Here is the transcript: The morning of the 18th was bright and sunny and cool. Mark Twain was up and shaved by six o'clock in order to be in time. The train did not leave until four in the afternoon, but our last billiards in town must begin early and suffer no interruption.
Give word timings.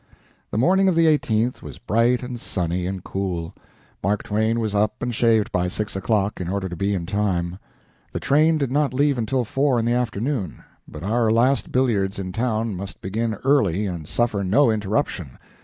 The 0.49 0.57
morning 0.57 0.87
of 0.89 0.95
the 0.95 1.05
18th 1.05 1.61
was 1.61 1.77
bright 1.77 2.23
and 2.23 2.39
sunny 2.39 2.87
and 2.87 3.03
cool. 3.03 3.53
Mark 4.03 4.23
Twain 4.23 4.59
was 4.59 4.73
up 4.73 5.03
and 5.03 5.13
shaved 5.13 5.51
by 5.51 5.67
six 5.67 5.95
o'clock 5.95 6.41
in 6.41 6.49
order 6.49 6.67
to 6.67 6.75
be 6.75 6.95
in 6.95 7.05
time. 7.05 7.59
The 8.11 8.19
train 8.19 8.57
did 8.57 8.71
not 8.71 8.95
leave 8.95 9.19
until 9.19 9.45
four 9.45 9.77
in 9.77 9.85
the 9.85 9.91
afternoon, 9.93 10.63
but 10.87 11.03
our 11.03 11.29
last 11.29 11.71
billiards 11.71 12.17
in 12.17 12.31
town 12.31 12.73
must 12.75 12.99
begin 12.99 13.35
early 13.43 13.85
and 13.85 14.07
suffer 14.07 14.43
no 14.43 14.71
interruption. 14.71 15.37